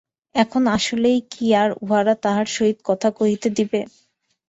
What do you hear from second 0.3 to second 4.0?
এখন আসিলেই কি আর উহারা তাহার সহিত কথা কহিতে দিবে?